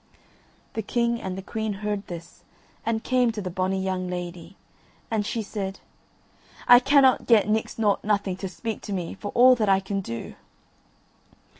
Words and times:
The 0.73 0.81
king 0.81 1.21
and 1.21 1.37
the 1.37 1.43
queen 1.43 1.73
heard 1.73 2.07
this, 2.07 2.43
and 2.83 3.03
came 3.03 3.31
to 3.33 3.39
the 3.39 3.51
bonny 3.51 3.79
young 3.79 4.07
lady, 4.07 4.57
and 5.11 5.23
she 5.23 5.43
said: 5.43 5.79
"I 6.67 6.79
cannot 6.79 7.27
get 7.27 7.47
Nix 7.47 7.77
Nought 7.77 8.03
Nothing 8.03 8.35
to 8.37 8.49
speak 8.49 8.81
to 8.81 8.93
me 8.93 9.13
for 9.13 9.29
all 9.35 9.53
that 9.53 9.69
I 9.69 9.79
can 9.79 10.01
do." 10.01 10.33